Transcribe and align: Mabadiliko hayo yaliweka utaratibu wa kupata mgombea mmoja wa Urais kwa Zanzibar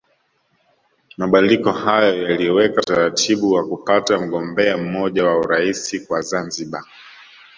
Mabadiliko 1.17 1.71
hayo 1.71 2.23
yaliweka 2.23 2.81
utaratibu 2.81 3.51
wa 3.51 3.67
kupata 3.69 4.17
mgombea 4.19 4.77
mmoja 4.77 5.25
wa 5.25 5.37
Urais 5.39 6.05
kwa 6.07 6.21
Zanzibar 6.21 6.83